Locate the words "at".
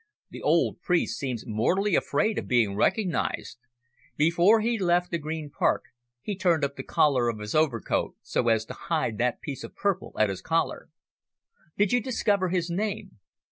10.17-10.29